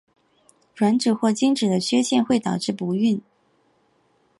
[0.77, 3.21] 卵子或精子的缺陷会导致不育。